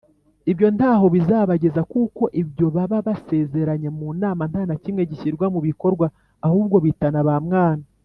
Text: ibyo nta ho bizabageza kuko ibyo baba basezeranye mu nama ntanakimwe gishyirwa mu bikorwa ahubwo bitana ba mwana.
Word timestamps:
ibyo 0.51 0.67
nta 0.75 0.91
ho 0.99 1.05
bizabageza 1.15 1.81
kuko 1.93 2.23
ibyo 2.41 2.67
baba 2.75 2.97
basezeranye 3.07 3.89
mu 3.99 4.07
nama 4.21 4.43
ntanakimwe 4.51 5.01
gishyirwa 5.09 5.45
mu 5.53 5.59
bikorwa 5.67 6.07
ahubwo 6.47 6.77
bitana 6.87 7.21
ba 7.29 7.35
mwana. 7.47 7.85